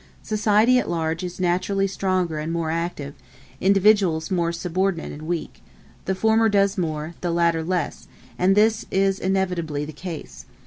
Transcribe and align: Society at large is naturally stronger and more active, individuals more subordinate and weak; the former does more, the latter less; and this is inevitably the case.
Society 0.23 0.79
at 0.79 0.89
large 0.89 1.23
is 1.23 1.39
naturally 1.39 1.85
stronger 1.85 2.39
and 2.39 2.51
more 2.51 2.71
active, 2.71 3.13
individuals 3.59 4.31
more 4.31 4.51
subordinate 4.51 5.11
and 5.11 5.21
weak; 5.27 5.61
the 6.05 6.15
former 6.15 6.49
does 6.49 6.75
more, 6.75 7.13
the 7.21 7.29
latter 7.29 7.63
less; 7.63 8.07
and 8.35 8.55
this 8.57 8.83
is 8.89 9.19
inevitably 9.19 9.85
the 9.85 9.93
case. 9.93 10.47